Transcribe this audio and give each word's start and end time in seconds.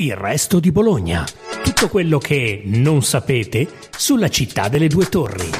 Il 0.00 0.14
resto 0.14 0.60
di 0.60 0.70
Bologna. 0.70 1.24
Tutto 1.64 1.88
quello 1.88 2.18
che 2.18 2.62
non 2.66 3.02
sapete 3.02 3.66
sulla 3.90 4.28
città 4.28 4.68
delle 4.68 4.86
due 4.86 5.06
torri. 5.06 5.50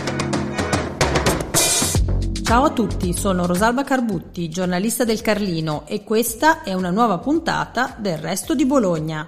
Ciao 2.45 2.63
a 2.63 2.71
tutti, 2.71 3.13
sono 3.15 3.47
Rosalba 3.47 3.83
Carbutti, 3.83 4.49
giornalista 4.49 5.03
del 5.03 5.23
Carlino 5.23 5.89
e 5.89 6.05
questa 6.05 6.63
è 6.63 6.73
una 6.73 6.91
nuova 6.91 7.19
puntata 7.19 7.97
del 7.99 8.19
resto 8.19 8.55
di 8.55 8.65
Bologna. 8.65 9.27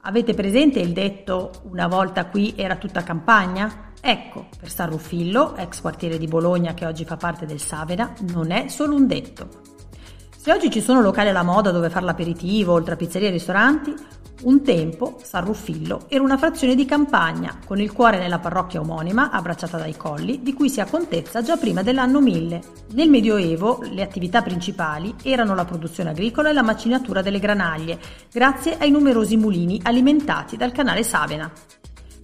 Avete 0.00 0.34
presente 0.34 0.80
il 0.80 0.92
detto 0.92 1.62
una 1.70 1.86
volta 1.86 2.26
qui 2.26 2.54
era 2.56 2.74
tutta 2.74 3.04
campagna? 3.04 3.92
Ecco, 4.00 4.48
per 4.58 4.68
San 4.68 4.90
Ruffillo, 4.90 5.54
ex 5.54 5.80
quartiere 5.80 6.18
di 6.18 6.26
Bologna 6.26 6.74
che 6.74 6.86
oggi 6.86 7.04
fa 7.04 7.16
parte 7.16 7.46
del 7.46 7.60
Savena, 7.60 8.12
non 8.32 8.50
è 8.50 8.66
solo 8.66 8.96
un 8.96 9.06
detto. 9.06 9.73
Se 10.44 10.52
oggi 10.52 10.70
ci 10.70 10.82
sono 10.82 11.00
locali 11.00 11.30
alla 11.30 11.42
moda 11.42 11.70
dove 11.70 11.88
fare 11.88 12.04
l'aperitivo, 12.04 12.74
oltre 12.74 12.92
a 12.92 12.96
pizzerie 12.98 13.28
e 13.28 13.30
ristoranti, 13.30 13.94
un 14.42 14.62
tempo 14.62 15.18
San 15.22 15.46
Ruffillo 15.46 16.04
era 16.06 16.22
una 16.22 16.36
frazione 16.36 16.74
di 16.74 16.84
campagna, 16.84 17.60
con 17.64 17.80
il 17.80 17.90
cuore 17.92 18.18
nella 18.18 18.38
parrocchia 18.38 18.80
omonima, 18.80 19.30
abbracciata 19.30 19.78
dai 19.78 19.96
colli, 19.96 20.42
di 20.42 20.52
cui 20.52 20.68
si 20.68 20.82
ha 20.82 20.84
contezza 20.84 21.40
già 21.40 21.56
prima 21.56 21.82
dell'anno 21.82 22.20
1000. 22.20 22.60
Nel 22.92 23.08
Medioevo 23.08 23.80
le 23.90 24.02
attività 24.02 24.42
principali 24.42 25.14
erano 25.22 25.54
la 25.54 25.64
produzione 25.64 26.10
agricola 26.10 26.50
e 26.50 26.52
la 26.52 26.62
macinatura 26.62 27.22
delle 27.22 27.38
granaglie, 27.38 27.98
grazie 28.30 28.76
ai 28.76 28.90
numerosi 28.90 29.38
mulini 29.38 29.80
alimentati 29.82 30.58
dal 30.58 30.72
canale 30.72 31.04
Savena. 31.04 31.50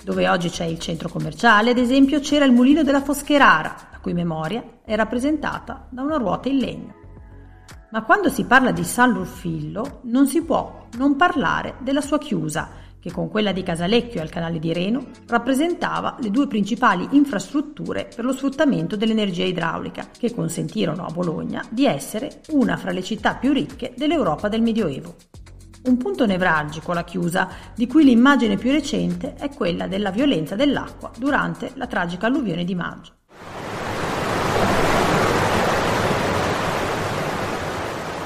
Dove 0.04 0.28
oggi 0.28 0.50
c'è 0.50 0.66
il 0.66 0.78
centro 0.78 1.08
commerciale, 1.08 1.70
ad 1.70 1.78
esempio, 1.78 2.20
c'era 2.20 2.44
il 2.44 2.52
mulino 2.52 2.82
della 2.82 3.00
Foscherara, 3.00 3.74
la 3.92 3.98
cui 3.98 4.12
memoria 4.12 4.62
è 4.84 4.94
rappresentata 4.94 5.86
da 5.88 6.02
una 6.02 6.18
ruota 6.18 6.50
in 6.50 6.56
legno. 6.58 6.99
Ma 7.92 8.04
quando 8.04 8.28
si 8.28 8.44
parla 8.44 8.70
di 8.70 8.84
San 8.84 9.14
Ruffillo 9.14 10.00
non 10.04 10.28
si 10.28 10.42
può 10.42 10.86
non 10.96 11.16
parlare 11.16 11.74
della 11.80 12.00
sua 12.00 12.18
chiusa, 12.18 12.70
che 13.00 13.10
con 13.10 13.28
quella 13.28 13.50
di 13.50 13.64
Casalecchio 13.64 14.20
al 14.20 14.28
canale 14.28 14.60
di 14.60 14.72
Reno 14.72 15.06
rappresentava 15.26 16.16
le 16.20 16.30
due 16.30 16.46
principali 16.46 17.08
infrastrutture 17.12 18.08
per 18.14 18.24
lo 18.24 18.32
sfruttamento 18.32 18.94
dell'energia 18.94 19.44
idraulica, 19.44 20.08
che 20.16 20.32
consentirono 20.32 21.04
a 21.04 21.12
Bologna 21.12 21.64
di 21.68 21.84
essere 21.84 22.42
una 22.50 22.76
fra 22.76 22.92
le 22.92 23.02
città 23.02 23.34
più 23.34 23.52
ricche 23.52 23.92
dell'Europa 23.96 24.48
del 24.48 24.62
Medioevo. 24.62 25.16
Un 25.86 25.96
punto 25.96 26.26
nevralgico 26.26 26.92
la 26.92 27.02
chiusa, 27.02 27.48
di 27.74 27.88
cui 27.88 28.04
l'immagine 28.04 28.56
più 28.56 28.70
recente 28.70 29.34
è 29.34 29.48
quella 29.48 29.88
della 29.88 30.10
violenza 30.10 30.54
dell'acqua 30.54 31.10
durante 31.18 31.72
la 31.74 31.88
tragica 31.88 32.26
alluvione 32.26 32.62
di 32.62 32.74
maggio. 32.76 33.14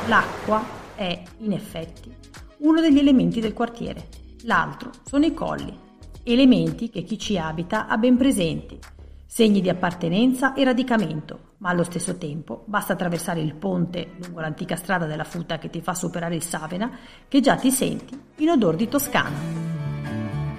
L'acqua 0.07 0.63
è, 0.95 1.23
in 1.39 1.53
effetti, 1.53 2.15
uno 2.59 2.81
degli 2.81 2.99
elementi 2.99 3.41
del 3.41 3.55
quartiere, 3.55 4.09
l'altro 4.43 4.91
sono 5.03 5.25
i 5.25 5.33
colli, 5.33 5.75
elementi 6.23 6.91
che 6.91 7.03
chi 7.03 7.19
ci 7.19 7.39
abita 7.39 7.87
ha 7.87 7.97
ben 7.97 8.19
presenti, 8.19 8.79
segni 9.25 9.63
di 9.63 9.71
appartenenza 9.71 10.53
e 10.53 10.63
radicamento, 10.63 11.55
ma 11.59 11.71
allo 11.71 11.85
stesso 11.85 12.19
tempo 12.19 12.65
basta 12.67 12.93
attraversare 12.93 13.41
il 13.41 13.55
ponte 13.55 14.13
lungo 14.23 14.41
l'antica 14.41 14.77
strada 14.77 15.07
della 15.07 15.25
Futa 15.25 15.57
che 15.59 15.71
ti 15.71 15.81
fa 15.81 15.95
superare 15.95 16.35
il 16.35 16.43
Savena 16.43 16.91
che 17.27 17.41
già 17.41 17.57
ti 17.57 17.71
senti 17.71 18.19
in 18.37 18.51
odor 18.51 18.77
di 18.77 18.87
Toscana. 18.87 19.37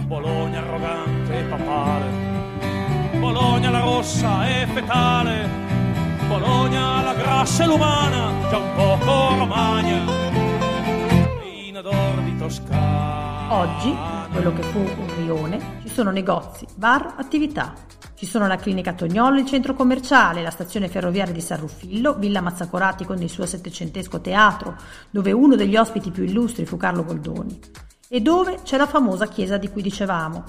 Bologna 0.08 0.60
arrogante 0.60 1.40
e 1.40 1.44
papale, 1.44 3.20
Bologna 3.20 3.70
la 3.70 3.80
rossa 3.80 4.48
e 4.48 4.66
fetale, 4.68 5.65
Bologna 6.28 7.04
la 7.04 7.14
grassa 7.14 7.64
e 7.64 7.68
l'umana, 7.68 8.50
già 8.50 8.58
un 8.58 8.74
poco 8.76 9.36
romagna, 9.38 10.04
in 11.44 11.78
odor 11.78 12.22
di 12.24 12.36
Toscana. 12.38 13.54
Oggi, 13.54 13.96
quello 14.32 14.52
che 14.54 14.64
fu 14.64 14.80
un 14.80 15.16
rione, 15.18 15.80
ci 15.84 15.90
sono 15.90 16.10
negozi, 16.10 16.66
bar, 16.76 17.14
attività. 17.18 17.74
Ci 18.16 18.26
sono 18.26 18.48
la 18.48 18.56
clinica 18.56 18.94
Tognolo, 18.94 19.40
il 19.40 19.46
centro 19.46 19.76
commerciale, 19.76 20.42
la 20.42 20.50
stazione 20.50 20.88
ferroviaria 20.88 21.34
di 21.34 21.42
San 21.42 21.60
Ruffillo, 21.60 22.16
Villa 22.16 22.42
Mazzacorati 22.42 23.06
con 23.06 23.22
il 23.22 23.30
suo 23.30 23.46
settecentesco 23.46 24.20
teatro, 24.20 24.76
dove 25.12 25.32
uno 25.32 25.56
degli 25.56 25.76
ospiti 25.78 26.12
più 26.12 26.24
illustri 26.24 26.66
fu 26.66 26.76
Carlo 26.78 27.04
Goldoni, 27.04 27.60
e 28.08 28.22
dove 28.22 28.62
c'è 28.64 28.78
la 28.78 28.88
famosa 28.88 29.28
chiesa 29.28 29.58
di 29.58 29.70
cui 29.70 29.82
dicevamo, 29.82 30.44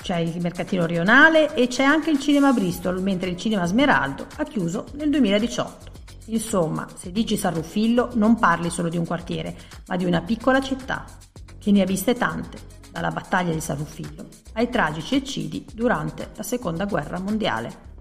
c'è 0.00 0.18
il 0.18 0.40
mercatino 0.40 0.86
rionale 0.86 1.54
e 1.54 1.66
c'è 1.68 1.82
anche 1.82 2.10
il 2.10 2.20
cinema 2.20 2.52
Bristol, 2.52 3.00
mentre 3.02 3.30
il 3.30 3.36
cinema 3.36 3.66
Smeraldo 3.66 4.26
ha 4.36 4.44
chiuso 4.44 4.86
nel 4.94 5.10
2018. 5.10 5.92
Insomma, 6.26 6.86
se 6.94 7.12
dici 7.12 7.36
San 7.36 7.54
Ruffillo 7.54 8.10
non 8.14 8.38
parli 8.38 8.70
solo 8.70 8.88
di 8.88 8.96
un 8.96 9.06
quartiere, 9.06 9.56
ma 9.86 9.96
di 9.96 10.04
una 10.04 10.22
piccola 10.22 10.60
città, 10.60 11.04
che 11.58 11.70
ne 11.70 11.82
ha 11.82 11.86
viste 11.86 12.14
tante, 12.14 12.58
dalla 12.90 13.10
battaglia 13.10 13.52
di 13.52 13.60
San 13.60 13.78
Ruffillo 13.78 14.24
ai 14.52 14.68
tragici 14.68 15.16
eccidi 15.16 15.66
durante 15.74 16.30
la 16.36 16.44
seconda 16.44 16.84
guerra 16.84 17.18
mondiale. 17.18 17.92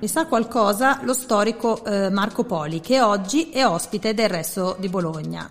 Mi 0.00 0.08
sa 0.08 0.26
qualcosa 0.26 1.00
lo 1.02 1.14
storico 1.14 1.82
eh, 1.82 2.10
Marco 2.10 2.44
Poli, 2.44 2.80
che 2.80 3.00
oggi 3.00 3.48
è 3.48 3.64
ospite 3.64 4.12
del 4.12 4.28
resto 4.28 4.76
di 4.78 4.88
Bologna. 4.88 5.48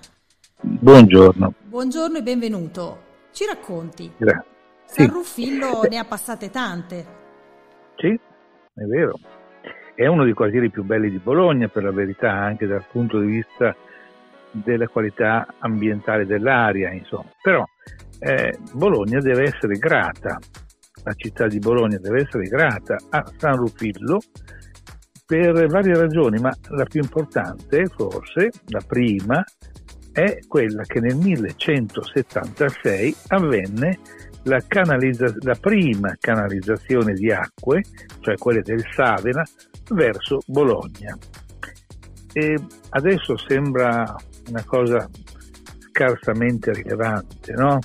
Buongiorno. 0.61 1.53
Buongiorno 1.65 2.17
e 2.19 2.21
benvenuto. 2.21 3.11
Ci 3.33 3.45
racconti? 3.45 4.11
Grazie. 4.15 4.51
San 4.85 5.07
Sì. 5.07 5.11
Ruffillo 5.11 5.81
ne 5.89 5.97
ha 5.97 6.05
passate 6.05 6.49
tante. 6.51 7.05
Sì, 7.97 8.07
è 8.09 8.83
vero. 8.83 9.19
È 9.95 10.05
uno 10.05 10.23
dei 10.23 10.33
quartieri 10.33 10.69
più 10.69 10.83
belli 10.83 11.09
di 11.09 11.17
Bologna, 11.17 11.67
per 11.67 11.83
la 11.83 11.91
verità, 11.91 12.31
anche 12.31 12.67
dal 12.67 12.85
punto 12.91 13.19
di 13.19 13.27
vista 13.27 13.75
della 14.51 14.87
qualità 14.87 15.47
ambientale 15.59 16.25
dell'aria, 16.25 16.91
insomma. 16.91 17.29
Però 17.41 17.63
eh, 18.19 18.57
Bologna 18.73 19.19
deve 19.19 19.43
essere 19.43 19.77
grata, 19.77 20.37
la 21.03 21.13
città 21.13 21.47
di 21.47 21.59
Bologna 21.59 21.97
deve 21.97 22.21
essere 22.21 22.45
grata 22.45 22.97
a 23.09 23.23
San 23.37 23.55
Ruffillo 23.55 24.19
per 25.25 25.67
varie 25.67 25.95
ragioni, 25.95 26.39
ma 26.39 26.51
la 26.69 26.85
più 26.85 27.01
importante, 27.01 27.87
forse, 27.87 28.51
la 28.67 28.81
prima, 28.85 29.43
è 30.13 30.39
quella 30.47 30.83
che 30.83 30.99
nel 30.99 31.17
1176 31.17 33.15
avvenne 33.27 33.99
la, 34.43 34.61
canalizza- 34.65 35.33
la 35.39 35.57
prima 35.59 36.15
canalizzazione 36.19 37.13
di 37.13 37.31
acque, 37.31 37.83
cioè 38.19 38.37
quelle 38.37 38.61
del 38.61 38.85
Savena, 38.93 39.43
verso 39.89 40.39
Bologna. 40.45 41.17
E 42.31 42.55
adesso 42.89 43.37
sembra 43.37 44.15
una 44.49 44.63
cosa 44.65 45.09
scarsamente 45.89 46.71
rilevante, 46.73 47.53
no? 47.53 47.79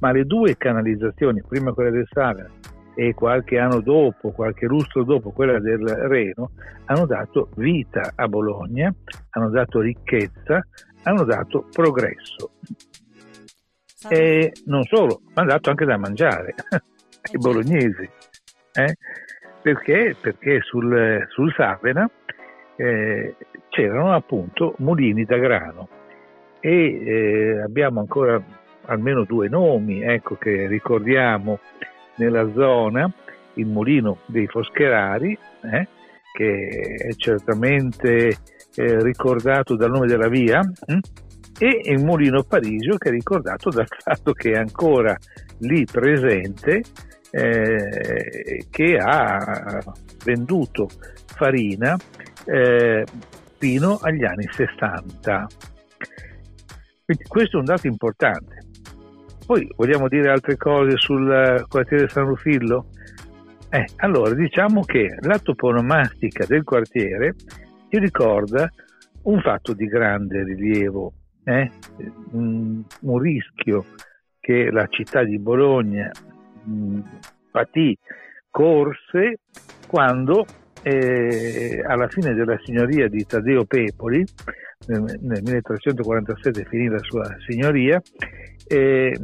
Ma 0.00 0.12
le 0.12 0.24
due 0.24 0.56
canalizzazioni, 0.56 1.42
prima 1.46 1.72
quella 1.72 1.90
del 1.90 2.08
Savena 2.10 2.59
e 2.94 3.14
qualche 3.14 3.58
anno 3.58 3.80
dopo, 3.80 4.30
qualche 4.32 4.66
lustro 4.66 5.04
dopo 5.04 5.30
quella 5.30 5.58
del 5.58 5.86
Reno, 5.86 6.50
hanno 6.86 7.06
dato 7.06 7.48
vita 7.56 8.12
a 8.14 8.26
Bologna, 8.28 8.92
hanno 9.30 9.50
dato 9.50 9.80
ricchezza, 9.80 10.64
hanno 11.04 11.24
dato 11.24 11.66
progresso. 11.72 12.50
San- 13.84 14.12
E 14.12 14.52
non 14.66 14.82
solo, 14.84 15.20
ma 15.34 15.42
hanno 15.42 15.50
dato 15.50 15.70
anche 15.70 15.84
da 15.84 15.96
mangiare 15.96 16.54
ai 16.68 16.80
certo. 17.20 17.38
bolognesi. 17.38 18.08
eh? 18.72 18.96
Perché? 19.62 20.16
Perché 20.20 20.60
sul, 20.62 21.26
sul 21.30 21.52
Savena 21.54 22.10
eh, 22.76 23.36
c'erano 23.68 24.12
appunto 24.12 24.74
mulini 24.78 25.24
da 25.24 25.36
grano 25.36 25.88
e 26.60 27.04
eh, 27.04 27.60
abbiamo 27.60 28.00
ancora 28.00 28.42
almeno 28.86 29.24
due 29.24 29.48
nomi 29.48 30.02
ecco, 30.02 30.36
che 30.36 30.66
ricordiamo 30.66 31.60
nella 32.20 32.52
zona, 32.52 33.10
il 33.54 33.66
mulino 33.66 34.18
dei 34.26 34.46
Foscherari, 34.46 35.36
eh, 35.62 35.88
che 36.32 36.68
è 36.68 37.12
certamente 37.16 38.36
eh, 38.74 39.02
ricordato 39.02 39.74
dal 39.74 39.90
nome 39.90 40.06
della 40.06 40.28
via, 40.28 40.60
hm? 40.60 40.98
e 41.58 41.80
il 41.90 42.04
mulino 42.04 42.44
Parigio 42.44 42.96
che 42.96 43.08
è 43.08 43.12
ricordato 43.12 43.70
dal 43.70 43.86
fatto 43.98 44.32
che 44.32 44.52
è 44.52 44.58
ancora 44.58 45.16
lì 45.60 45.84
presente, 45.84 46.82
eh, 47.32 48.66
che 48.70 48.96
ha 48.96 49.80
venduto 50.24 50.88
farina 51.26 51.96
eh, 52.44 53.04
fino 53.58 53.98
agli 54.02 54.24
anni 54.24 54.46
60. 54.50 55.46
Quindi 57.04 57.24
questo 57.24 57.56
è 57.56 57.60
un 57.60 57.66
dato 57.66 57.86
importante. 57.86 58.69
Poi 59.50 59.68
vogliamo 59.74 60.06
dire 60.06 60.30
altre 60.30 60.56
cose 60.56 60.96
sul 60.96 61.66
quartiere 61.68 62.08
San 62.08 62.24
Rufillo? 62.24 62.86
Eh, 63.68 63.84
allora 63.96 64.32
diciamo 64.32 64.82
che 64.82 65.16
la 65.22 65.40
toponomastica 65.40 66.46
del 66.46 66.62
quartiere 66.62 67.34
ci 67.88 67.98
ricorda 67.98 68.70
un 69.22 69.40
fatto 69.40 69.72
di 69.72 69.86
grande 69.86 70.44
rilievo, 70.44 71.14
eh? 71.42 71.68
un, 72.30 72.84
rischio 73.18 73.86
che 74.38 74.70
la 74.70 74.86
città 74.86 75.24
di 75.24 75.40
Bologna 75.40 76.12
mh, 76.62 77.00
patì, 77.50 77.98
corse 78.50 79.40
quando 79.88 80.46
eh, 80.82 81.82
alla 81.86 82.08
fine 82.08 82.34
della 82.34 82.58
signoria 82.64 83.08
di 83.08 83.24
Taddeo 83.24 83.64
Pepoli, 83.64 84.24
nel, 84.86 85.02
nel 85.20 85.42
1347 85.42 86.64
finì 86.68 86.88
la 86.88 86.98
sua 86.98 87.24
signoria, 87.46 88.00
eh, 88.66 89.16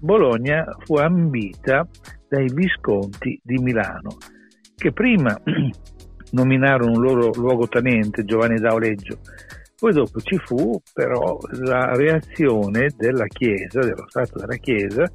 Bologna 0.00 0.64
fu 0.84 0.96
ambita 0.96 1.86
dai 2.28 2.50
Visconti 2.52 3.40
di 3.42 3.58
Milano, 3.58 4.16
che 4.76 4.92
prima 4.92 5.36
nominarono 6.32 6.92
un 6.92 7.00
loro 7.00 7.30
luogotenente, 7.34 8.24
Giovanni 8.24 8.58
d'Auleggio, 8.58 9.18
poi 9.80 9.92
dopo 9.92 10.20
ci 10.20 10.36
fu 10.36 10.80
però 10.92 11.38
la 11.62 11.94
reazione 11.94 12.90
della 12.96 13.26
Chiesa, 13.26 13.80
dello 13.80 14.04
Stato 14.08 14.38
della 14.38 14.56
Chiesa, 14.56 15.10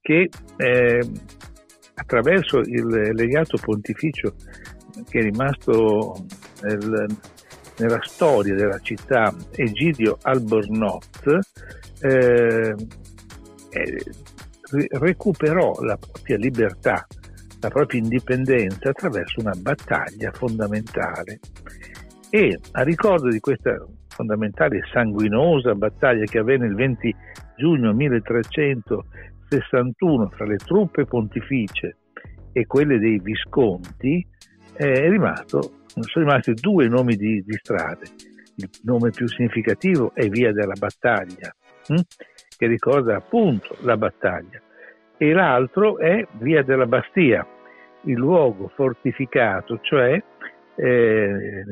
che 0.00 0.28
eh, 0.56 1.10
attraverso 1.94 2.58
il 2.60 3.12
legato 3.12 3.56
pontificio 3.60 4.34
che 5.08 5.18
è 5.18 5.22
rimasto 5.22 6.24
nel, 6.62 7.06
nella 7.78 8.00
storia 8.02 8.54
della 8.54 8.78
città, 8.80 9.34
Egidio 9.52 10.18
Albornoz, 10.22 11.08
eh, 12.00 12.74
eh, 13.70 14.04
recuperò 14.90 15.80
la 15.82 15.96
propria 15.96 16.36
libertà, 16.36 17.06
la 17.60 17.68
propria 17.68 18.00
indipendenza 18.00 18.90
attraverso 18.90 19.40
una 19.40 19.54
battaglia 19.56 20.30
fondamentale. 20.32 21.38
E 22.30 22.58
a 22.72 22.82
ricordo 22.82 23.28
di 23.28 23.38
questa 23.40 23.76
fondamentale 24.08 24.78
e 24.78 24.82
sanguinosa 24.92 25.74
battaglia 25.74 26.24
che 26.24 26.38
avvenne 26.38 26.66
il 26.66 26.74
20 26.74 27.14
giugno 27.56 27.92
1361 27.92 30.30
fra 30.30 30.44
le 30.44 30.56
truppe 30.56 31.04
pontificie 31.04 31.96
e 32.52 32.66
quelle 32.66 32.98
dei 32.98 33.18
Visconti, 33.18 34.26
è 34.74 35.08
rimasto, 35.08 35.82
sono 35.86 36.24
rimasti 36.24 36.54
due 36.54 36.88
nomi 36.88 37.16
di, 37.16 37.42
di 37.44 37.56
strade. 37.60 38.06
Il 38.56 38.68
nome 38.82 39.10
più 39.10 39.26
significativo 39.26 40.12
è 40.14 40.28
Via 40.28 40.52
della 40.52 40.74
Battaglia, 40.78 41.54
hm? 41.88 42.00
che 42.56 42.66
ricorda 42.66 43.16
appunto 43.16 43.76
la 43.80 43.96
battaglia, 43.96 44.60
e 45.16 45.32
l'altro 45.32 45.98
è 45.98 46.26
Via 46.38 46.62
della 46.62 46.86
Bastia, 46.86 47.46
il 48.02 48.16
luogo 48.16 48.70
fortificato, 48.74 49.80
cioè 49.80 50.22
eh, 50.76 51.64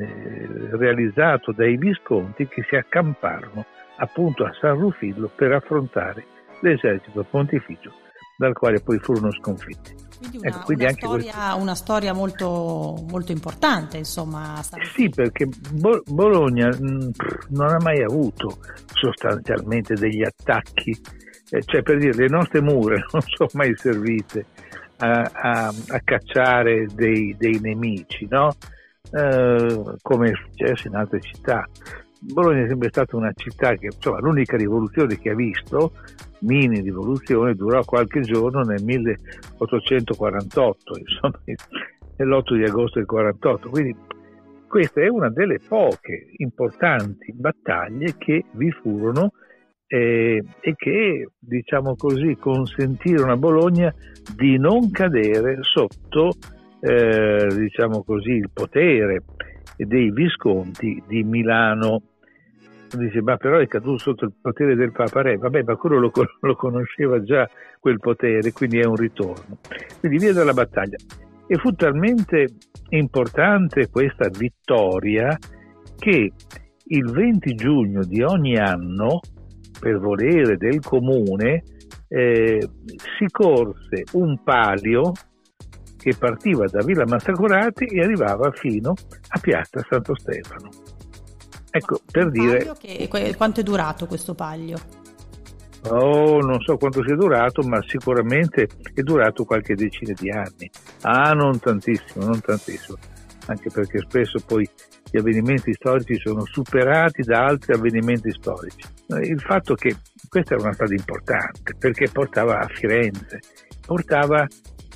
realizzato 0.71 1.51
dai 1.51 1.77
Visconti 1.77 2.47
che 2.47 2.63
si 2.67 2.75
accamparono 2.75 3.65
appunto 3.97 4.45
a 4.45 4.53
San 4.59 4.79
Rufillo 4.79 5.29
per 5.33 5.51
affrontare 5.51 6.25
l'esercito 6.61 7.23
pontificio 7.29 8.02
dal 8.37 8.53
quale 8.53 8.79
poi 8.81 8.99
furono 8.99 9.31
sconfitti. 9.31 9.95
Quindi 10.17 10.37
una, 10.37 10.47
ecco, 10.47 10.59
quindi 10.65 10.83
una, 10.85 10.93
storia, 10.93 11.31
questo... 11.33 11.57
una 11.57 11.75
storia, 11.75 12.13
molto, 12.13 13.05
molto 13.09 13.31
importante, 13.31 13.97
insomma. 13.97 14.61
Sì, 14.93 15.09
perché 15.09 15.47
Bologna 16.05 16.69
mm, 16.69 17.09
non 17.49 17.69
ha 17.69 17.77
mai 17.81 18.01
avuto 18.01 18.59
sostanzialmente 18.93 19.95
degli 19.95 20.23
attacchi, 20.23 20.97
eh, 21.49 21.61
cioè 21.63 21.81
per 21.81 21.97
dire 21.97 22.13
le 22.15 22.27
nostre 22.29 22.61
mura 22.61 22.95
non 23.11 23.21
sono 23.21 23.49
mai 23.53 23.75
servite 23.75 24.45
a, 24.97 25.29
a, 25.33 25.73
a 25.87 25.99
cacciare 26.03 26.87
dei, 26.93 27.35
dei 27.37 27.59
nemici, 27.59 28.25
no? 28.29 28.55
Eh, 29.11 29.95
come 30.01 30.29
è 30.29 30.33
successo 30.35 30.87
in 30.87 30.95
altre 30.95 31.19
città. 31.19 31.67
Bologna 32.19 32.63
è 32.63 32.67
sempre 32.67 32.87
stata 32.87 33.17
una 33.17 33.33
città 33.35 33.75
che, 33.75 33.87
insomma, 33.87 34.19
l'unica 34.19 34.55
rivoluzione 34.55 35.19
che 35.19 35.31
ha 35.31 35.35
visto, 35.35 35.91
mini 36.43 36.81
rivoluzione, 36.81 37.55
durò 37.55 37.83
qualche 37.83 38.21
giorno 38.21 38.61
nel 38.61 38.83
1848, 38.83 40.97
insomma, 40.97 41.39
l'8 42.17 42.55
di 42.55 42.63
agosto 42.63 42.99
del 42.99 43.07
48. 43.07 43.69
Quindi 43.69 43.95
questa 44.67 45.01
è 45.01 45.07
una 45.07 45.29
delle 45.29 45.59
poche 45.59 46.27
importanti 46.37 47.33
battaglie 47.33 48.15
che 48.17 48.45
vi 48.53 48.71
furono 48.71 49.33
eh, 49.87 50.43
e 50.59 50.73
che, 50.75 51.29
diciamo 51.37 51.95
così, 51.95 52.35
consentirono 52.39 53.31
a 53.31 53.37
Bologna 53.37 53.93
di 54.35 54.57
non 54.57 54.89
cadere 54.89 55.59
sotto 55.61 56.31
eh, 56.79 57.47
diciamo 57.55 58.03
così, 58.03 58.31
il 58.31 58.49
potere 58.51 59.23
dei 59.77 60.11
Visconti 60.11 61.01
di 61.07 61.23
Milano. 61.23 62.01
Dice, 62.95 63.21
ma 63.21 63.37
però 63.37 63.57
è 63.57 63.67
caduto 63.67 63.97
sotto 63.97 64.25
il 64.25 64.33
potere 64.39 64.75
del 64.75 64.91
Papa 64.91 65.21
Re, 65.21 65.37
vabbè, 65.37 65.63
ma 65.63 65.75
quello 65.75 65.99
lo, 65.99 66.11
lo 66.41 66.55
conosceva 66.55 67.21
già 67.23 67.49
quel 67.79 67.99
potere, 67.99 68.51
quindi 68.51 68.79
è 68.79 68.85
un 68.85 68.95
ritorno. 68.95 69.57
Quindi 69.99 70.17
via 70.17 70.33
dalla 70.33 70.53
battaglia. 70.53 70.97
E 71.47 71.57
fu 71.57 71.71
talmente 71.73 72.47
importante 72.89 73.89
questa 73.89 74.29
vittoria 74.29 75.35
che 75.97 76.31
il 76.85 77.11
20 77.11 77.55
giugno 77.55 78.03
di 78.03 78.21
ogni 78.21 78.57
anno, 78.57 79.19
per 79.79 79.97
volere 79.99 80.57
del 80.57 80.79
comune, 80.79 81.63
eh, 82.07 82.69
si 83.17 83.25
corse 83.31 84.03
un 84.13 84.41
palio 84.43 85.11
che 85.97 86.15
partiva 86.17 86.65
da 86.67 86.83
Villa 86.83 87.05
Massacurati 87.07 87.85
e 87.85 88.01
arrivava 88.01 88.51
fino 88.51 88.93
a 89.29 89.39
Piazza 89.39 89.83
Santo 89.89 90.15
Stefano. 90.15 90.69
Ecco, 91.75 92.01
per 92.11 92.29
dire... 92.29 92.71
Che, 92.79 93.09
quanto 93.35 93.61
è 93.61 93.63
durato 93.63 94.05
questo 94.05 94.35
paglio? 94.35 94.77
Oh, 95.89 96.39
non 96.39 96.61
so 96.61 96.77
quanto 96.77 97.03
sia 97.03 97.15
durato, 97.15 97.63
ma 97.63 97.81
sicuramente 97.87 98.67
è 98.93 99.01
durato 99.01 99.43
qualche 99.43 99.73
decina 99.73 100.13
di 100.15 100.29
anni. 100.29 100.69
Ah, 101.01 101.31
non 101.31 101.59
tantissimo, 101.59 102.25
non 102.25 102.39
tantissimo, 102.41 102.95
anche 103.47 103.71
perché 103.71 103.97
spesso 104.07 104.39
poi 104.45 104.69
gli 105.09 105.17
avvenimenti 105.17 105.73
storici 105.73 106.19
sono 106.19 106.45
superati 106.45 107.23
da 107.23 107.45
altri 107.45 107.73
avvenimenti 107.73 108.31
storici. 108.31 108.87
Il 109.23 109.41
fatto 109.41 109.73
che 109.73 109.95
questa 110.29 110.53
era 110.53 110.63
una 110.65 110.73
strada 110.73 110.93
importante 110.93 111.73
perché 111.77 112.07
portava 112.11 112.59
a 112.59 112.67
Firenze, 112.67 113.39
portava 113.83 114.47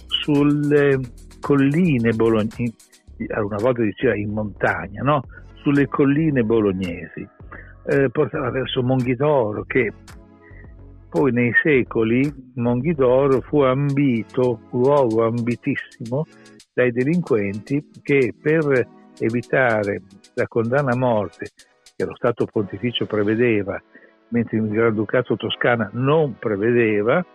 sulle 0.06 1.00
colline 1.40 2.12
bolognesi, 2.14 2.74
una 3.18 3.58
volta 3.60 3.82
diceva 3.82 4.16
in 4.16 4.32
montagna, 4.32 5.02
no? 5.02 5.24
Sulle 5.68 5.88
colline 5.88 6.44
bolognesi, 6.44 7.28
eh, 7.88 8.10
portava 8.10 8.50
verso 8.52 8.82
Monghidoro 8.82 9.66
che 9.66 9.92
poi 11.10 11.34
nei 11.34 11.52
secoli 11.62 12.32
Monghidoro 12.56 13.42
fu 13.42 13.64
ambito, 13.64 14.62
luogo 14.72 15.26
ambitissimo 15.26 16.26
dai 16.74 16.94
delinquenti 16.94 17.86
che 18.02 18.34
per 18.42 18.88
evitare 19.20 20.04
la 20.36 20.48
condanna 20.48 20.92
a 20.92 20.98
morte 20.98 21.50
che 21.98 22.06
lo 22.06 22.16
Stato 22.16 22.46
pontificio 22.46 23.06
prevedeva, 23.06 23.78
mentre 24.30 24.58
il 24.58 24.70
Granducato 24.70 25.36
Toscana 25.36 25.90
non 25.94 26.38
prevedeva, 26.40 27.26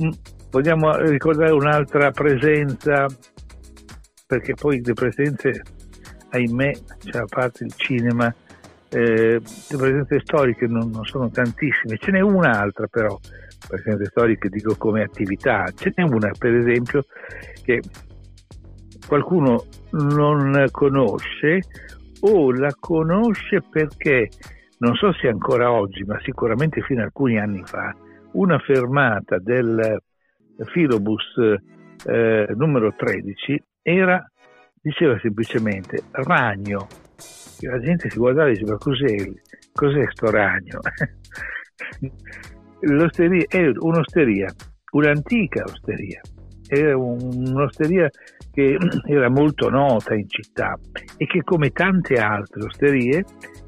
Mm, 0.00 0.10
vogliamo 0.50 0.96
ricordare 0.98 1.50
un'altra 1.50 2.12
presenza, 2.12 3.06
perché 4.24 4.54
poi 4.54 4.80
le 4.84 4.92
presenze, 4.92 5.60
ahimè, 6.30 6.70
cioè 7.04 7.22
a 7.22 7.26
parte 7.28 7.64
il 7.64 7.74
cinema, 7.74 8.32
eh, 8.88 9.40
le 9.40 9.76
presenze 9.76 10.20
storiche 10.20 10.68
non, 10.68 10.90
non, 10.90 11.04
sono 11.04 11.28
tantissime, 11.28 11.98
ce 11.98 12.12
n'è 12.12 12.20
un'altra 12.20 12.86
però, 12.86 13.18
presenze 13.70 14.06
storiche 14.06 14.48
dico 14.48 14.74
come 14.76 15.02
attività, 15.02 15.66
ce 15.74 15.92
n'è 15.94 16.02
una 16.02 16.30
per 16.36 16.54
esempio 16.54 17.04
che 17.62 17.80
qualcuno 19.06 19.64
non 19.92 20.66
conosce 20.70 21.60
o 22.20 22.52
la 22.52 22.74
conosce 22.78 23.62
perché 23.68 24.28
non 24.78 24.94
so 24.94 25.12
se 25.12 25.28
ancora 25.28 25.70
oggi, 25.72 26.02
ma 26.04 26.18
sicuramente 26.22 26.80
fino 26.82 27.00
a 27.00 27.04
alcuni 27.04 27.38
anni 27.38 27.62
fa, 27.64 27.94
una 28.32 28.58
fermata 28.58 29.38
del 29.38 30.00
filobus 30.72 31.36
eh, 32.06 32.46
numero 32.54 32.94
13 32.96 33.62
era, 33.82 34.30
diceva 34.80 35.18
semplicemente 35.20 36.02
Ragno 36.10 36.86
la 37.66 37.78
gente 37.80 38.08
si 38.08 38.18
guardava 38.18 38.48
e 38.48 38.52
diceva 38.52 38.78
cos'è, 38.78 39.30
cos'è 39.72 40.06
sto 40.10 40.30
ragno? 40.30 40.80
L'osteria 42.80 43.44
è 43.48 43.70
un'osteria, 43.78 44.52
un'antica 44.92 45.64
osteria, 45.64 46.20
era 46.68 46.96
un'osteria 46.96 48.08
che 48.52 48.76
era 49.06 49.28
molto 49.28 49.68
nota 49.68 50.14
in 50.14 50.28
città 50.28 50.78
e 51.16 51.26
che 51.26 51.42
come 51.42 51.70
tante 51.70 52.14
altre 52.14 52.64
osterie 52.64 53.24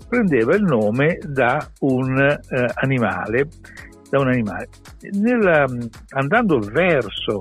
prendeva 0.09 0.55
il 0.55 0.63
nome 0.63 1.19
da 1.27 1.67
un 1.81 2.19
eh, 2.19 2.67
animale 2.75 3.49
da 4.13 4.19
un 4.19 4.29
animale. 4.29 4.69
Nella, 5.13 5.65
andando 6.11 6.59
verso 6.59 7.41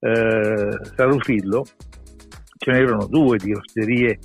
eh, 0.00 0.76
San 0.96 1.10
Rufillo 1.10 1.64
ce 2.56 2.72
n'erano 2.72 3.06
due 3.06 3.36
di 3.36 3.52
osterie 3.52 4.18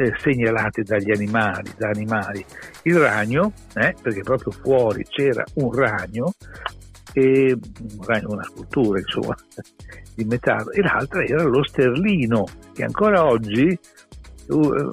eh, 0.00 0.14
segnalate 0.16 0.82
dagli 0.82 1.10
animali, 1.10 1.70
da 1.76 1.88
animali. 1.88 2.42
Il 2.84 2.98
ragno, 2.98 3.52
eh, 3.74 3.94
perché 4.00 4.22
proprio 4.22 4.50
fuori 4.50 5.04
c'era 5.04 5.44
un 5.56 5.72
ragno, 5.74 6.32
e, 7.12 7.52
un 7.52 8.04
ragno, 8.06 8.30
una 8.30 8.44
scultura 8.44 8.98
insomma, 8.98 9.34
di 10.16 10.24
metallo, 10.24 10.70
e 10.70 10.80
l'altra 10.80 11.22
era 11.22 11.42
lo 11.42 11.62
sterlino, 11.64 12.46
che 12.72 12.84
ancora 12.84 13.26
oggi 13.26 13.78
uh, 14.48 14.88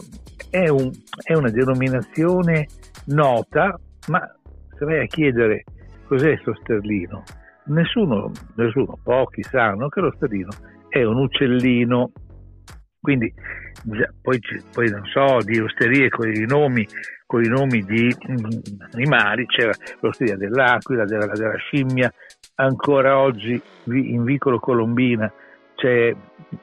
è, 0.49 0.67
un, 0.67 0.91
è 1.23 1.33
una 1.35 1.51
denominazione 1.51 2.67
nota, 3.05 3.79
ma 4.09 4.35
se 4.77 4.83
vai 4.83 5.03
a 5.03 5.05
chiedere 5.05 5.63
cos'è 6.05 6.37
lo 6.43 6.53
sterlino, 6.61 7.23
nessuno, 7.67 8.29
nessuno, 8.55 8.99
pochi 9.01 9.41
sanno 9.43 9.87
che 9.87 10.01
lo 10.01 10.11
sterlino 10.17 10.51
è 10.89 11.01
un 11.03 11.17
uccellino. 11.17 12.11
Quindi 12.99 13.33
poi, 14.22 14.39
poi, 14.74 14.89
non 14.89 15.06
so, 15.06 15.38
di 15.44 15.60
osterie 15.60 16.10
con 16.10 16.29
i 16.29 16.46
nomi, 16.46 16.88
con 17.25 17.44
i 17.44 17.48
nomi 17.48 17.84
di 17.84 18.13
mm, 18.29 18.46
animali, 18.94 19.46
c'era 19.46 19.72
l'osteria 20.00 20.36
dell'aquila, 20.36 21.06
della, 21.06 21.27
della 21.27 21.58
scimmia, 21.58 22.12
ancora 22.56 23.20
oggi 23.20 23.62
in 23.86 24.24
Vicolo 24.24 24.60
Colombina 24.60 25.32
c'è 25.75 26.13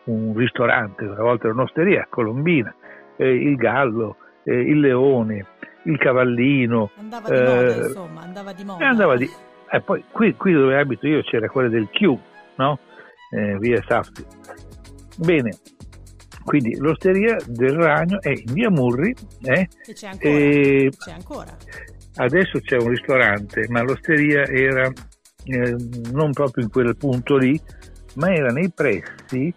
un 0.04 0.37
ristorante, 0.37 1.04
una 1.04 1.23
volta 1.23 1.45
era 1.47 1.54
un'osteria, 1.54 2.07
Colombina, 2.11 2.75
eh, 3.16 3.33
il 3.33 3.54
gallo, 3.57 4.16
eh, 4.43 4.54
il 4.54 4.81
leone, 4.81 5.47
il 5.85 5.97
cavallino. 5.99 6.90
Andava 6.99 7.28
di 7.28 7.37
moda, 7.37 7.61
eh, 7.61 7.87
insomma, 7.87 8.21
andava 8.23 8.52
di 8.52 8.64
moda. 8.64 8.88
Andava 8.88 9.16
di, 9.16 9.31
eh, 9.71 9.81
poi 9.81 10.04
qui, 10.11 10.35
qui, 10.35 10.52
dove 10.52 10.78
abito 10.78 11.07
io 11.07 11.23
c'era 11.23 11.49
quella 11.49 11.69
del 11.69 11.88
Q, 11.90 12.16
no? 12.57 12.78
Eh, 13.31 13.57
via 13.59 13.81
Safti. 13.87 14.25
Bene, 15.19 15.50
quindi 16.44 16.76
l'osteria 16.76 17.36
del 17.46 17.74
Ragno 17.74 18.20
è 18.20 18.30
in 18.30 18.52
via 18.52 18.70
Murri. 18.70 19.14
Eh, 19.42 19.68
c'è 19.92 20.06
ancora, 20.08 20.34
e 20.34 20.90
c'è 20.96 21.12
ancora. 21.12 21.56
Adesso 22.16 22.60
c'è 22.60 22.76
un 22.76 22.88
ristorante, 22.88 23.66
ma 23.68 23.82
l'osteria 23.82 24.46
era 24.46 24.86
eh, 25.44 25.76
non 26.12 26.32
proprio 26.32 26.64
in 26.64 26.70
quel 26.70 26.96
punto 26.96 27.36
lì, 27.36 27.60
ma 28.14 28.32
era 28.32 28.48
nei 28.52 28.70
pressi 28.70 29.52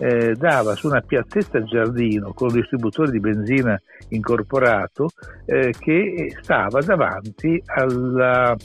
eh, 0.00 0.34
dava 0.34 0.74
su 0.74 0.86
una 0.86 1.02
piazzetta 1.02 1.62
giardino 1.62 2.32
con 2.32 2.48
un 2.48 2.54
distributore 2.54 3.10
di 3.10 3.20
benzina 3.20 3.78
incorporato 4.08 5.10
eh, 5.44 5.74
che 5.78 6.34
stava 6.40 6.80
davanti 6.80 7.62
alla, 7.66 8.56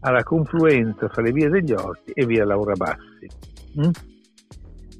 alla, 0.00 0.22
confluenza 0.22 1.08
fra 1.08 1.20
le 1.20 1.32
vie 1.32 1.50
degli 1.50 1.72
Orti 1.72 2.12
e 2.12 2.24
via 2.24 2.46
Laura 2.46 2.72
Bassi. 2.72 3.28
Mm? 3.78 3.90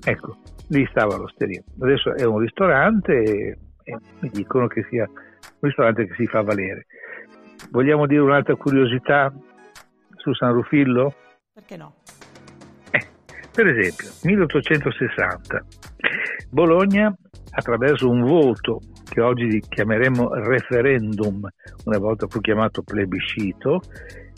Ecco, 0.05 0.37
lì 0.69 0.87
stava 0.91 1.17
l'osteria. 1.17 1.63
Adesso 1.81 2.15
è 2.15 2.25
un 2.25 2.39
ristorante 2.39 3.13
e, 3.13 3.59
e 3.83 3.99
mi 4.21 4.31
dicono 4.31 4.67
che 4.67 4.85
sia 4.91 5.05
un 5.05 5.61
ristorante 5.61 6.07
che 6.07 6.15
si 6.15 6.27
fa 6.27 6.43
valere. 6.43 6.87
Vogliamo 7.71 8.07
dire 8.07 8.21
un'altra 8.21 8.55
curiosità 8.57 9.33
su 10.17 10.33
San 10.35 10.53
Rufillo? 10.53 11.15
Perché 11.53 11.77
no? 11.77 11.95
Per 13.55 13.67
esempio, 13.69 14.09
1860, 14.25 15.65
Bologna, 16.51 17.15
attraverso 17.51 18.11
un 18.11 18.23
voto 18.23 18.81
che 19.09 19.21
oggi 19.21 19.61
chiameremo 19.61 20.35
referendum, 20.35 21.47
una 21.85 21.99
volta 21.99 22.27
fu 22.27 22.41
chiamato 22.41 22.83
plebiscito, 22.83 23.81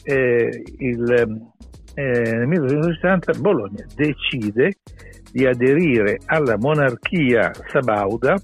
eh, 0.02 0.62
il, 0.78 1.11
eh, 1.95 2.02
nel 2.02 2.47
1860 2.47 3.33
Bologna 3.38 3.87
decide 3.95 4.80
di 5.37 5.45
aderire 5.45 6.19
alla 6.25 6.57
monarchia 6.57 7.52
sabauda 7.71 8.37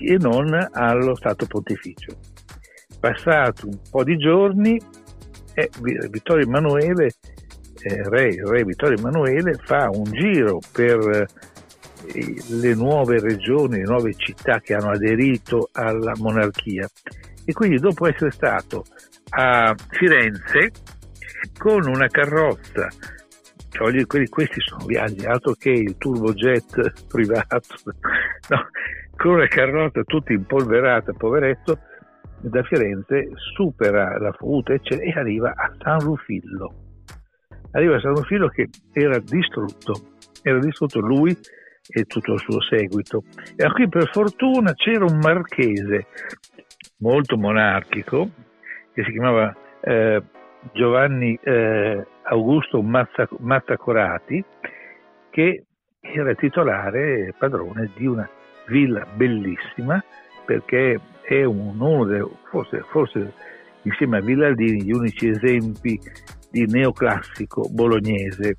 e 0.00 0.16
non 0.20 0.56
allo 0.70 1.16
Stato 1.16 1.44
pontificio. 1.46 2.16
Passato 3.00 3.66
un 3.66 3.80
po' 3.90 4.04
di 4.04 4.16
giorni, 4.16 4.80
eh, 5.54 5.68
Vittorio 6.08 6.46
Emanuele 6.46 7.10
eh, 7.82 8.02
re, 8.08 8.36
re 8.44 8.62
Vittorio 8.62 8.96
Emanuele 8.96 9.54
fa 9.64 9.88
un 9.90 10.04
giro 10.04 10.60
per 10.70 11.26
eh, 12.06 12.34
le 12.46 12.74
nuove 12.74 13.18
regioni, 13.18 13.78
le 13.78 13.82
nuove 13.82 14.14
città 14.16 14.60
che 14.60 14.74
hanno 14.74 14.90
aderito 14.90 15.68
alla 15.72 16.12
monarchia 16.18 16.88
e 17.44 17.52
quindi 17.52 17.78
dopo 17.78 18.06
essere 18.06 18.30
stato 18.30 18.84
a 19.30 19.74
Firenze 19.90 20.70
con 21.58 21.88
una 21.88 22.06
carrozza 22.06 22.88
cioè, 23.70 24.06
questi 24.28 24.60
sono 24.60 24.84
viaggi 24.86 25.24
altro 25.26 25.52
che 25.52 25.70
il 25.70 25.96
turbojet 25.96 27.06
privato 27.08 27.60
no, 28.48 28.68
con 29.16 29.32
una 29.32 29.46
carrozza 29.46 30.02
tutta 30.04 30.32
impolverata 30.32 31.12
poveretto 31.12 31.78
da 32.40 32.62
Firenze 32.62 33.30
supera 33.34 34.18
la 34.18 34.32
Futa 34.32 34.72
e 34.72 35.12
arriva 35.14 35.52
a 35.54 35.72
San 35.78 36.00
Rufillo 36.00 36.86
arriva 37.72 37.96
a 37.96 38.00
San 38.00 38.14
Rufino 38.14 38.48
che 38.48 38.68
era 38.92 39.18
distrutto, 39.18 39.92
era 40.42 40.58
distrutto 40.58 41.00
lui 41.00 41.36
e 41.90 42.04
tutto 42.04 42.34
il 42.34 42.40
suo 42.40 42.60
seguito. 42.62 43.24
E 43.56 43.70
qui 43.72 43.88
per 43.88 44.10
fortuna 44.10 44.72
c'era 44.74 45.04
un 45.04 45.18
marchese 45.18 46.06
molto 46.98 47.36
monarchico 47.36 48.30
che 48.92 49.04
si 49.04 49.12
chiamava 49.12 49.54
eh, 49.80 50.22
Giovanni 50.72 51.38
eh, 51.42 52.06
Augusto 52.22 52.82
Mazza, 52.82 53.28
Mazzacorati 53.38 54.44
che 55.30 55.64
era 56.00 56.34
titolare 56.34 57.34
padrone 57.38 57.90
di 57.96 58.06
una 58.06 58.28
villa 58.66 59.06
bellissima 59.14 60.02
perché 60.44 60.98
è 61.22 61.44
uno 61.44 62.04
dei, 62.04 62.24
forse, 62.50 62.82
forse 62.90 63.32
insieme 63.82 64.18
a 64.18 64.20
Villardini 64.20 64.82
gli 64.82 64.92
unici 64.92 65.28
esempi 65.28 65.98
di 66.50 66.64
neoclassico 66.64 67.68
bolognese. 67.70 68.54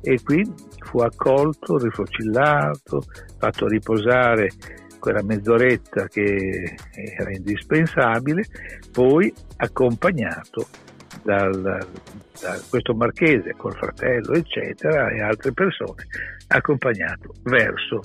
E 0.00 0.22
qui 0.22 0.42
fu 0.84 1.00
accolto, 1.00 1.76
rifocillato, 1.76 3.02
fatto 3.38 3.66
riposare 3.66 4.48
quella 4.98 5.22
mezz'oretta 5.22 6.06
che 6.06 6.76
era 7.18 7.30
indispensabile, 7.30 8.44
poi 8.92 9.32
accompagnato 9.56 10.66
dal, 11.26 11.60
da 12.40 12.60
questo 12.70 12.94
marchese 12.94 13.52
col 13.56 13.74
fratello 13.74 14.32
eccetera 14.32 15.10
e 15.10 15.20
altre 15.20 15.52
persone, 15.52 16.06
accompagnato 16.46 17.34
verso 17.42 18.00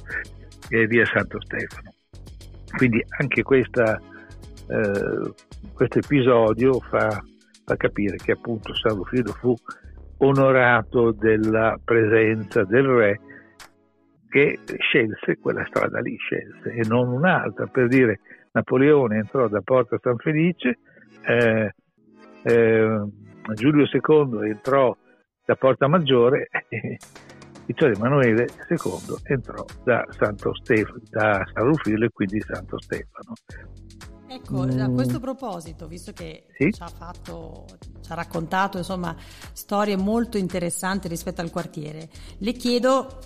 eh, 0.70 0.88
via 0.88 1.06
Santo 1.06 1.40
Stefano. 1.42 1.94
Quindi 2.76 3.02
anche 3.20 3.44
questa, 3.44 4.02
eh, 4.68 5.34
questo 5.74 6.00
episodio 6.00 6.80
fa 6.80 7.24
fa 7.72 7.78
capire 7.78 8.18
che 8.18 8.34
appunto 8.34 8.74
San 8.76 8.96
Rufino 8.96 9.32
fu 9.32 9.56
onorato 10.18 11.12
della 11.12 11.80
presenza 11.84 12.64
del 12.64 12.86
re 12.86 13.20
che 14.30 14.60
scelse 14.78 15.38
quella 15.40 15.66
strada 15.68 16.00
lì, 16.00 16.16
scelse 16.16 16.72
e 16.72 16.88
non 16.88 17.10
un'altra. 17.10 17.66
Per 17.68 17.88
dire, 17.88 18.20
Napoleone 18.52 19.18
entrò 19.18 19.48
da 19.50 19.60
Porta 19.62 19.98
San 20.02 20.16
Felice, 20.18 20.78
eh, 21.26 21.74
eh, 22.44 23.02
Giulio 23.54 23.86
II 23.86 24.50
entrò 24.50 24.96
da 25.46 25.56
Porta 25.56 25.88
Maggiore 25.88 26.50
e 26.70 26.98
Vittorio 27.66 27.96
Emanuele 27.96 28.48
II 28.70 29.16
entrò 29.24 29.66
da 29.84 30.06
Santo 30.10 30.54
Stefano, 30.56 31.02
da 31.10 31.44
San 31.54 31.66
Rufino 31.66 32.06
e 32.06 32.10
quindi 32.10 32.42
Santo 32.42 32.80
Stefano. 32.80 33.34
Ecco, 34.28 34.62
a 34.62 34.90
questo 34.90 35.20
proposito, 35.20 35.88
visto 35.88 36.14
che 36.14 36.46
sì? 36.58 36.72
ci, 36.72 36.82
ha 36.82 36.88
fatto, 36.88 37.66
ci 38.00 38.12
ha 38.12 38.16
raccontato 38.16 38.78
insomma, 38.78 39.14
storie 39.52 39.98
molto 39.98 40.38
interessanti 40.38 41.10
rispetto 41.10 41.42
al 41.42 41.52
quartiere, 41.52 42.08
le 42.38 42.54
chiedo 42.54 43.20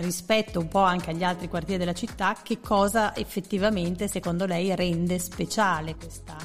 rispetto 0.00 0.60
un 0.60 0.68
po' 0.68 0.82
anche 0.82 1.10
agli 1.10 1.24
altri 1.24 1.48
quartieri 1.48 1.78
della 1.78 1.94
città, 1.94 2.36
che 2.42 2.60
cosa 2.60 3.16
effettivamente 3.16 4.06
secondo 4.06 4.44
lei 4.44 4.74
rende 4.76 5.18
speciale 5.18 5.96
questa, 5.96 6.36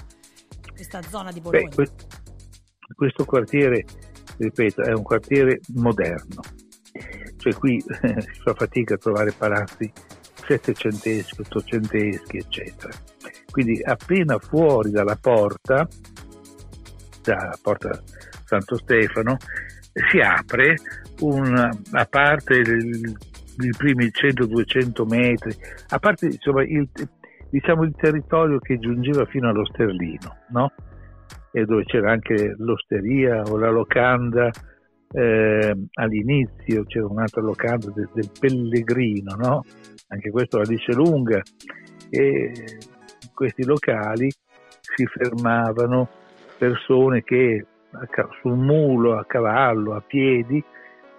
questa 0.75 1.01
zona 1.01 1.31
di 1.31 1.41
Bologna? 1.41 1.69
Beh, 1.73 1.89
questo 2.95 3.25
quartiere, 3.25 3.83
ripeto, 4.37 4.83
è 4.83 4.93
un 4.93 5.01
quartiere 5.01 5.59
moderno, 5.73 6.41
cioè 7.37 7.53
qui 7.55 7.81
si 7.81 8.41
fa 8.43 8.53
fatica 8.53 8.93
a 8.93 8.97
trovare 8.97 9.31
palazzi 9.31 9.91
settecenteschi, 10.45 11.41
ottocenteschi, 11.41 12.37
eccetera 12.37 12.91
quindi 13.55 13.81
appena 13.81 14.37
fuori 14.37 14.91
dalla 14.91 15.15
porta, 15.15 15.87
dalla 17.23 17.57
porta 17.61 18.03
Santo 18.43 18.75
Stefano, 18.75 19.37
si 20.11 20.19
apre 20.19 20.75
una, 21.21 21.69
a 21.91 22.05
parte 22.05 22.55
i 22.57 23.69
primi 23.77 24.07
100-200 24.07 25.07
metri, 25.07 25.55
a 25.87 25.99
parte 25.99 26.25
insomma, 26.25 26.63
il, 26.63 26.89
diciamo, 27.55 27.83
il 27.83 27.93
territorio 27.95 28.59
che 28.59 28.77
giungeva 28.77 29.23
fino 29.25 29.47
allo 29.47 29.63
Sterlino, 29.65 30.35
no? 30.49 30.73
e 31.53 31.63
dove 31.63 31.85
c'era 31.85 32.11
anche 32.11 32.53
l'osteria 32.57 33.43
o 33.43 33.57
la 33.57 33.69
locanda 33.69 34.51
eh, 35.13 35.73
all'inizio 35.93 36.83
c'era 36.83 37.07
un'altra 37.07 37.41
locanda 37.41 37.89
del, 37.91 38.09
del 38.13 38.29
Pellegrino, 38.37 39.35
no? 39.35 39.63
anche 40.09 40.31
questo 40.31 40.57
la 40.57 40.65
dice 40.65 40.91
lunga, 40.93 41.41
e 42.09 42.51
in 42.51 43.33
questi 43.33 43.63
locali 43.63 44.29
si 44.81 45.05
fermavano 45.05 46.09
persone 46.57 47.23
che 47.23 47.65
su 48.41 48.49
un 48.49 48.65
mulo, 48.65 49.17
a 49.17 49.23
cavallo, 49.23 49.95
a 49.95 50.01
piedi, 50.05 50.61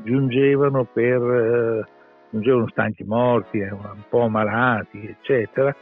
giungevano 0.03 0.85
per 0.85 1.23
eh, 1.23 1.89
giungevano 2.29 2.69
stanchi 2.69 3.05
morti, 3.05 3.59
eh, 3.61 3.71
un 3.71 4.05
po' 4.11 4.29
malati, 4.29 5.07
eccetera, 5.07 5.75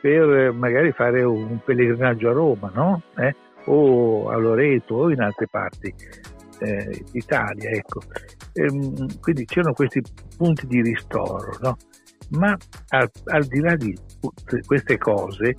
per 0.00 0.30
eh, 0.30 0.50
magari 0.50 0.92
fare 0.92 1.22
un 1.22 1.58
pellegrinaggio 1.64 2.30
a 2.30 2.32
Roma, 2.32 2.70
no? 2.74 3.02
Eh? 3.16 3.34
o 3.66 4.28
a 4.28 4.36
Loreto 4.36 4.94
o 4.94 5.10
in 5.10 5.20
altre 5.20 5.46
parti 5.48 5.92
eh, 6.60 7.04
d'Italia. 7.10 7.70
Ecco. 7.70 8.00
Ehm, 8.52 9.20
quindi 9.20 9.44
c'erano 9.44 9.72
questi 9.72 10.02
punti 10.36 10.66
di 10.66 10.82
ristoro, 10.82 11.56
no? 11.60 11.76
ma 12.30 12.56
al, 12.88 13.10
al, 13.26 13.44
di 13.44 13.60
là 13.60 13.76
di 13.76 13.96
queste 14.66 14.98
cose, 14.98 15.54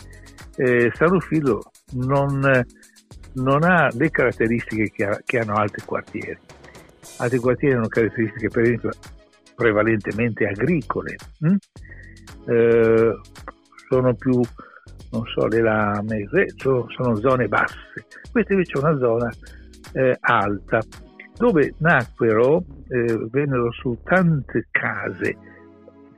eh, 0.57 0.91
San 0.93 1.09
Rufilo 1.09 1.71
non, 1.93 2.39
non, 3.33 3.63
ha 3.63 3.89
le 3.93 4.09
caratteristiche 4.09 4.91
che, 4.91 5.05
ha, 5.05 5.19
che, 5.23 5.39
hanno 5.39 5.55
altri 5.55 5.85
quartieri. 5.85 6.37
Altri 7.17 7.37
quartieri 7.37 7.75
hanno 7.75 7.87
caratteristiche, 7.87 8.49
per 8.49 8.63
esempio, 8.63 8.89
prevalentemente 9.55 10.45
agricole, 10.45 11.15
hm? 11.39 11.55
eh, 12.47 13.19
sono 13.89 14.13
più, 14.15 14.39
non 15.11 15.23
so, 15.33 15.47
le 15.47 15.61
lame, 15.61 16.27
sono, 16.55 17.15
zone 17.15 17.47
basse. 17.47 18.05
Questa 18.31 18.53
invece 18.53 18.73
è 18.73 18.83
una 18.83 18.97
zona 18.97 19.29
eh, 19.93 20.17
alta, 20.19 20.79
dove 21.35 21.73
nacquero, 21.79 22.63
eh, 22.89 23.27
vennero 23.29 23.71
su 23.71 23.97
tante 24.03 24.67
case, 24.71 25.35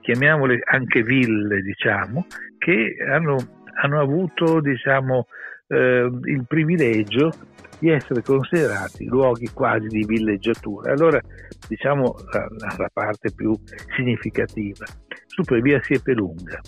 chiamiamole 0.01 0.59
anche 0.65 1.03
ville, 1.03 1.61
diciamo, 1.61 2.25
che 2.57 2.95
hanno, 3.11 3.37
hanno 3.81 3.99
avuto, 3.99 4.59
diciamo, 4.59 5.27
eh, 5.67 6.09
il 6.23 6.45
privilegio 6.47 7.31
di 7.79 7.89
essere 7.89 8.21
considerati 8.21 9.05
luoghi 9.05 9.47
quasi 9.53 9.87
di 9.87 10.03
villeggiatura. 10.05 10.91
Allora, 10.91 11.19
diciamo 11.67 12.15
la, 12.33 12.47
la 12.77 12.89
parte 12.91 13.31
più 13.33 13.57
significativa. 13.95 14.85
Su 15.27 15.43
per 15.43 15.61
via 15.61 15.79
Siepe 15.81 16.13
Lunga. 16.13 16.59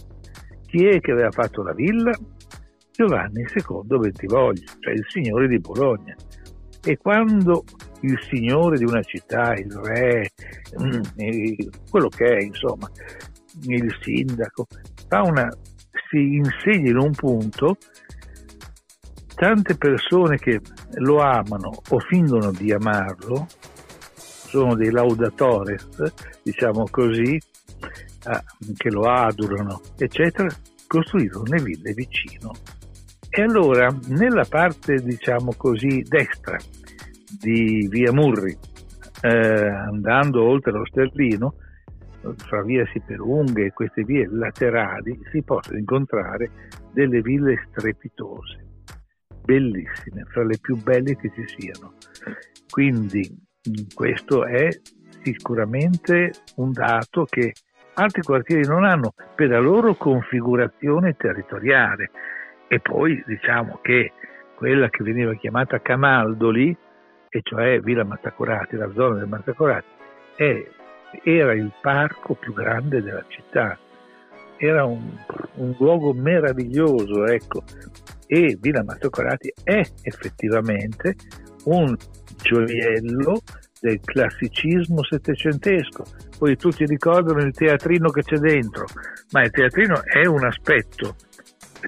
Chi 0.71 0.87
è 0.87 1.01
che 1.01 1.11
aveva 1.11 1.31
fatto 1.31 1.63
la 1.63 1.73
villa? 1.73 2.17
Giovanni 2.93 3.41
II 3.41 3.97
Bentivoglio, 3.97 4.63
cioè 4.79 4.93
il 4.93 5.05
signore 5.09 5.49
di 5.49 5.59
Bologna. 5.59 6.15
E 6.81 6.95
quando 6.95 7.65
il 8.03 8.17
signore 8.29 8.77
di 8.77 8.85
una 8.85 9.01
città, 9.01 9.53
il 9.53 9.69
re, 9.69 10.29
mm, 10.81 11.01
quello 11.89 12.07
che 12.07 12.37
è, 12.37 12.41
insomma, 12.41 12.89
il 13.63 13.93
sindaco, 14.01 14.65
una, 15.09 15.49
si 16.09 16.35
insegna 16.35 16.91
in 16.91 16.97
un 16.99 17.11
punto, 17.11 17.75
tante 19.35 19.75
persone 19.75 20.37
che 20.37 20.61
lo 20.99 21.19
amano 21.19 21.69
o 21.89 21.99
fingono 21.99 22.49
di 22.51 22.71
amarlo, 22.71 23.45
sono 24.13 24.73
dei 24.75 24.89
laudatores, 24.89 26.13
diciamo 26.41 26.85
così, 26.89 27.37
ah, 28.25 28.43
che 28.75 28.89
lo 28.89 29.01
adorano, 29.03 29.81
eccetera, 29.97 30.49
costruirono 30.87 31.43
le 31.45 31.61
ville 31.61 31.93
vicino. 31.93 32.51
E 33.29 33.41
allora, 33.41 33.87
nella 34.07 34.43
parte, 34.43 34.95
diciamo 34.95 35.53
così, 35.55 36.01
destra 36.01 36.57
di 37.39 37.87
via 37.89 38.11
Murri, 38.11 38.57
eh, 39.21 39.67
andando 39.69 40.43
oltre 40.43 40.71
lo 40.71 40.85
Sterlino, 40.85 41.55
fra 42.37 42.61
via 42.63 42.85
Siperunghe 42.91 43.65
e 43.65 43.71
queste 43.71 44.03
vie 44.03 44.27
laterali, 44.29 45.17
si 45.31 45.41
possono 45.41 45.77
incontrare 45.77 46.69
delle 46.91 47.21
ville 47.21 47.67
strepitose, 47.69 48.65
bellissime, 49.43 50.25
fra 50.25 50.43
le 50.43 50.57
più 50.59 50.75
belle 50.81 51.15
che 51.15 51.31
ci 51.33 51.45
siano. 51.57 51.93
Quindi 52.69 53.49
questo 53.93 54.45
è 54.45 54.69
sicuramente 55.23 56.31
un 56.55 56.71
dato 56.71 57.25
che 57.25 57.53
altri 58.01 58.21
quartieri 58.21 58.67
non 58.67 58.83
hanno 58.83 59.13
per 59.35 59.49
la 59.49 59.59
loro 59.59 59.95
configurazione 59.95 61.15
territoriale. 61.15 62.11
E 62.67 62.79
poi 62.79 63.21
diciamo 63.25 63.79
che 63.81 64.13
quella 64.55 64.89
che 64.89 65.03
veniva 65.03 65.33
chiamata 65.35 65.81
Camaldoli, 65.81 66.75
e 67.29 67.39
cioè 67.43 67.79
Villa 67.79 68.03
Mazzacorati, 68.03 68.75
la 68.75 68.91
zona 68.93 69.19
del 69.19 69.27
Mazzacorati, 69.27 69.87
è, 70.35 70.67
era 71.23 71.53
il 71.53 71.71
parco 71.81 72.35
più 72.35 72.53
grande 72.53 73.01
della 73.01 73.23
città. 73.27 73.77
Era 74.57 74.85
un, 74.85 75.17
un 75.55 75.75
luogo 75.79 76.13
meraviglioso, 76.13 77.25
ecco. 77.25 77.63
E 78.27 78.57
Villa 78.59 78.83
Mazzacorati 78.83 79.51
è 79.63 79.81
effettivamente 80.03 81.15
un 81.65 81.95
gioiello 82.37 83.41
del 83.81 83.99
classicismo 83.99 85.03
settecentesco. 85.03 86.05
Poi 86.37 86.55
tutti 86.55 86.85
ricordano 86.85 87.41
il 87.41 87.51
teatrino 87.51 88.09
che 88.11 88.21
c'è 88.21 88.37
dentro, 88.37 88.85
ma 89.31 89.43
il 89.43 89.49
teatrino 89.49 90.03
è 90.03 90.25
un 90.25 90.45
aspetto 90.45 91.15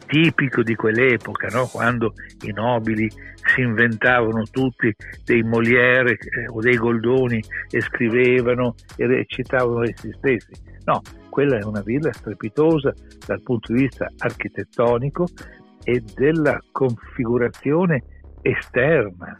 tipico 0.08 0.63
di 0.63 0.75
quell'epoca, 0.75 1.49
no? 1.49 1.67
quando 1.67 2.13
i 2.41 2.51
nobili 2.51 3.08
si 3.53 3.62
inventavano 3.62 4.43
tutti 4.49 4.93
dei 5.23 5.43
Molière 5.43 6.13
eh, 6.13 6.47
o 6.47 6.60
dei 6.62 6.77
Goldoni 6.77 7.39
e 7.69 7.79
scrivevano 7.82 8.73
e 8.95 9.06
recitavano 9.06 9.84
essi 9.84 10.12
stessi. 10.17 10.51
No, 10.86 11.01
quella 11.29 11.60
è 11.60 11.63
una 11.63 11.82
villa 11.82 12.12
strepitosa 12.12 12.91
dal 13.25 13.41
punto 13.43 13.71
di 13.71 13.82
vista 13.84 14.12
architettonico 14.17 15.27
e 15.84 16.03
della 16.15 16.60
configurazione 16.71 18.03
esterna. 18.41 19.38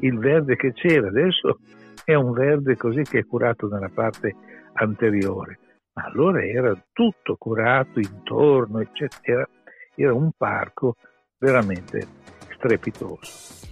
Il 0.00 0.18
verde 0.18 0.56
che 0.56 0.72
c'era 0.74 1.08
adesso 1.08 1.60
è 2.04 2.14
un 2.14 2.32
verde 2.32 2.76
così 2.76 3.02
che 3.02 3.20
è 3.20 3.26
curato 3.26 3.68
nella 3.68 3.90
parte 3.92 4.34
anteriore, 4.74 5.58
ma 5.92 6.04
allora 6.04 6.44
era 6.44 6.76
tutto 6.92 7.36
curato 7.36 7.98
intorno, 7.98 8.80
eccetera. 8.80 9.48
Era 9.94 10.12
un 10.12 10.30
parco 10.36 10.96
veramente 11.38 12.06
strepitoso. 12.54 13.62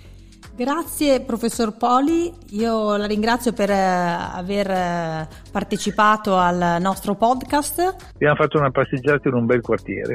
Grazie 0.54 1.22
professor 1.22 1.76
Poli, 1.76 2.30
io 2.50 2.96
la 2.96 3.06
ringrazio 3.06 3.54
per 3.54 3.70
eh, 3.70 3.74
aver 3.74 4.70
eh, 4.70 5.28
partecipato 5.50 6.36
al 6.36 6.76
nostro 6.80 7.14
podcast. 7.14 8.12
Abbiamo 8.14 8.36
fatto 8.36 8.58
una 8.58 8.70
passeggiata 8.70 9.28
in 9.28 9.34
un 9.34 9.46
bel 9.46 9.62
quartiere. 9.62 10.14